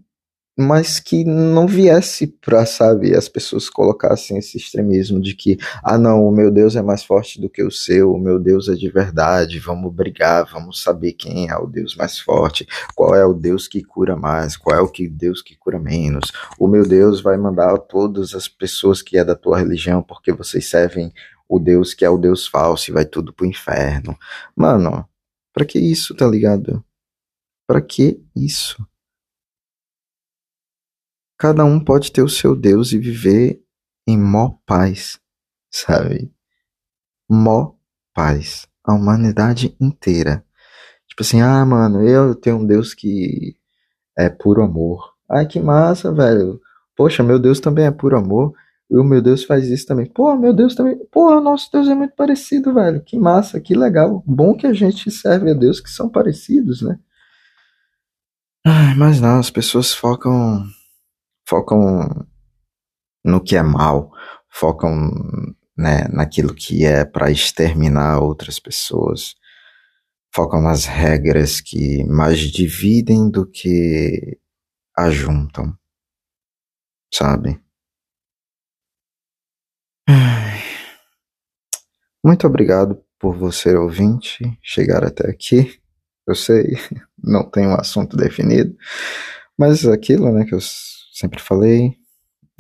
mas 0.59 0.99
que 0.99 1.23
não 1.23 1.67
viesse 1.67 2.27
para, 2.27 2.65
sabe, 2.65 3.15
as 3.15 3.29
pessoas 3.29 3.69
colocassem 3.69 4.39
esse 4.39 4.57
extremismo 4.57 5.21
de 5.21 5.35
que, 5.35 5.59
ah, 5.83 5.99
não, 5.99 6.27
o 6.27 6.33
meu 6.33 6.51
Deus 6.51 6.75
é 6.77 6.83
mais 6.83 7.05
forte 7.05 7.39
do 7.39 7.51
que 7.51 7.63
o 7.63 7.71
seu, 7.71 8.13
o 8.13 8.19
meu 8.19 8.39
Deus 8.39 8.69
é 8.69 8.75
de 8.75 8.89
verdade, 8.89 9.59
vamos 9.59 9.93
brigar, 9.95 10.47
vamos 10.51 10.83
saber 10.83 11.13
quem 11.13 11.51
é 11.51 11.57
o 11.59 11.67
Deus 11.67 11.95
mais 11.95 12.19
forte, 12.19 12.67
qual 12.95 13.15
é 13.15 13.25
o 13.27 13.35
Deus 13.35 13.69
que 13.69 13.85
cura 13.85 14.17
mais, 14.17 14.57
qual 14.57 14.75
é 14.75 14.81
o 14.81 14.89
que 14.89 15.07
Deus 15.07 15.43
que 15.43 15.55
cura 15.55 15.79
menos. 15.79 16.33
O 16.59 16.67
meu 16.67 16.89
Deus 16.89 17.21
vai 17.21 17.37
mandar 17.37 17.77
todas 17.77 18.35
as 18.35 18.49
pessoas 18.49 19.03
que 19.03 19.19
é 19.19 19.25
da 19.25 19.37
tua 19.37 19.59
religião 19.59 20.03
porque 20.03 20.33
vocês 20.33 20.71
servem 20.71 21.13
o 21.47 21.59
Deus 21.59 21.93
que 21.93 22.05
é 22.05 22.09
o 22.09 22.17
Deus 22.17 22.47
falso 22.47 22.91
e 22.91 22.95
vai 22.95 23.05
tudo 23.05 23.33
pro 23.33 23.45
inferno. 23.45 24.17
Mano, 24.57 25.07
para 25.53 25.67
que 25.67 25.79
isso, 25.79 26.15
tá 26.15 26.27
ligado? 26.27 26.83
Para 27.67 27.83
que 27.83 28.23
isso? 28.35 28.87
Cada 31.39 31.65
um 31.65 31.79
pode 31.79 32.11
ter 32.13 32.23
o 32.23 32.29
seu 32.29 32.57
Deus 32.57 32.93
e 32.93 32.99
viver 32.99 33.61
em 34.07 34.19
mó 34.19 34.55
paz, 34.65 35.19
sabe? 35.71 36.33
Mó 37.29 37.75
paz. 38.15 38.67
A 38.85 38.95
humanidade 38.95 39.77
inteira. 39.81 40.45
Tipo 41.09 41.23
assim, 41.23 41.41
ah, 41.41 41.65
mano, 41.65 42.07
eu 42.07 42.35
tenho 42.35 42.57
um 42.57 42.67
Deus 42.67 42.95
que 42.95 43.57
é 44.17 44.29
puro 44.31 44.63
amor. 44.63 45.13
Ai, 45.29 45.47
que 45.47 45.61
massa, 45.61 46.13
velho. 46.13 46.61
Poxa, 46.97 47.23
meu 47.23 47.39
Deus 47.39 47.61
também 47.61 47.85
é 47.85 47.91
puro 47.91 48.17
amor. 48.17 48.55
E 48.89 48.97
o 48.97 49.05
meu 49.05 49.21
Deus 49.21 49.45
faz 49.45 49.69
isso 49.69 49.87
também. 49.87 50.07
Pô, 50.07 50.37
meu 50.37 50.53
Deus 50.53 50.75
também. 50.75 50.97
Pô, 51.11 51.41
nosso 51.41 51.71
Deus 51.73 51.89
é 51.89 51.95
muito 51.95 52.15
parecido, 52.15 52.73
velho. 52.73 53.03
Que 53.03 53.19
massa, 53.19 53.61
que 53.61 53.75
legal. 53.75 54.23
Bom 54.25 54.55
que 54.55 54.67
a 54.67 54.73
gente 54.73 55.11
serve 55.11 55.51
a 55.51 55.55
Deus 55.55 55.81
que 55.81 55.91
são 55.91 56.09
parecidos, 56.09 56.81
né? 56.81 56.99
Ai, 58.65 58.95
mas 58.95 59.21
não, 59.21 59.39
as 59.41 59.51
pessoas 59.51 59.93
focam 59.93 60.65
focam 61.47 62.27
no 63.25 63.43
que 63.43 63.57
é 63.57 63.63
mal, 63.63 64.13
focam 64.49 65.11
né, 65.77 66.07
naquilo 66.09 66.55
que 66.55 66.85
é 66.85 67.05
para 67.05 67.31
exterminar 67.31 68.21
outras 68.21 68.59
pessoas, 68.59 69.35
focam 70.35 70.61
nas 70.61 70.85
regras 70.85 71.61
que 71.61 72.05
mais 72.05 72.39
dividem 72.41 73.31
do 73.31 73.47
que 73.47 74.39
ajuntam, 74.97 75.77
sabe? 77.13 77.61
Muito 82.25 82.47
obrigado 82.47 83.01
por 83.19 83.37
você 83.37 83.77
ouvinte 83.77 84.59
chegar 84.61 85.05
até 85.05 85.31
aqui. 85.31 85.81
Eu 86.27 86.35
sei, 86.35 86.77
não 87.23 87.49
tem 87.49 87.67
um 87.67 87.75
assunto 87.75 88.17
definido, 88.17 88.77
mas 89.57 89.87
aquilo, 89.87 90.33
né, 90.33 90.45
que 90.45 90.55
eu 90.55 90.61
sempre 91.17 91.41
falei, 91.41 91.97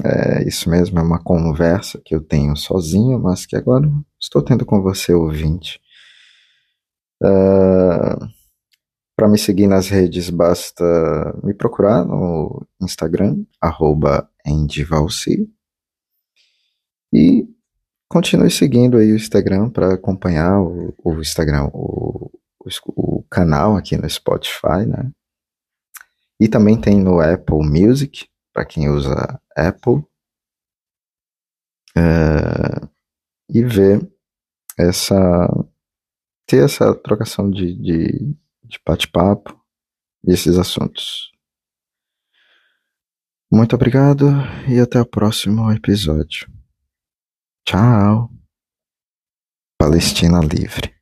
é 0.03 0.47
isso 0.49 0.71
mesmo, 0.71 0.99
é 0.99 1.03
uma 1.03 1.23
conversa 1.23 2.01
que 2.05 2.15
eu 2.15 2.23
tenho 2.23 2.57
sozinho, 2.57 3.19
mas 3.19 3.45
que 3.45 3.55
agora 3.55 3.87
estou 4.21 4.43
tendo 4.43 4.65
com 4.65 4.83
você, 4.83 5.13
ouvinte. 5.13 5.81
Uh, 7.23 7.27
é, 7.27 8.29
Para 9.15 9.29
me 9.29 9.39
seguir 9.39 9.67
nas 9.67 9.89
redes, 9.89 10.31
basta 10.31 10.85
me 11.43 11.55
procurar 11.55 12.05
no 12.05 12.67
Instagram, 12.81 13.45
arroba 13.61 14.29
E 17.13 17.47
continue 18.09 18.51
seguindo 18.51 18.99
aí 18.99 19.13
o 19.13 19.17
Instagram 19.17 19.71
para 19.71 19.95
acompanhar 19.95 20.61
o, 20.61 20.95
o 21.05 21.21
Instagram, 21.21 21.71
o, 21.73 22.31
o, 22.89 23.23
canal 23.31 23.77
aqui 23.77 23.97
no 23.97 24.09
Spotify, 24.09 24.87
né? 24.87 25.11
E 26.39 26.49
também 26.49 26.79
tem 26.79 27.01
no 27.01 27.21
Apple 27.21 27.67
Music, 27.67 28.29
para 28.57 28.65
quem 28.65 28.89
usa 28.89 29.39
Apple. 29.55 30.03
É, 31.95 32.89
e 33.51 33.63
ver 33.63 34.01
essa. 34.79 35.15
ter 36.47 36.65
essa 36.65 36.95
trocação 36.95 37.51
de, 37.51 37.75
de, 37.75 38.35
de 38.65 38.81
bate-papo 38.85 39.63
e 40.25 40.33
esses 40.33 40.57
assuntos. 40.57 41.31
Muito 43.53 43.77
obrigado 43.77 44.27
e 44.69 44.81
até 44.81 45.01
o 45.01 45.07
próximo 45.07 45.71
episódio. 45.71 46.51
Tchau. 47.67 48.31
Palestina 49.79 50.41
Livre. 50.41 50.96